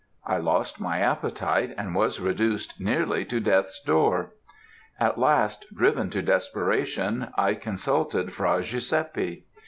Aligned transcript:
I 0.25 0.37
lost 0.37 0.79
my 0.81 0.99
appetite, 0.99 1.75
and 1.77 1.93
was 1.93 2.19
reduced 2.19 2.81
nearly 2.81 3.23
to 3.25 3.39
death's 3.39 3.79
door. 3.79 4.31
At 4.99 5.19
last, 5.19 5.67
driven 5.71 6.09
to 6.09 6.23
desperation, 6.23 7.27
I 7.37 7.53
consulted 7.53 8.33
Fra 8.33 8.61
Guiseppe. 8.63 9.45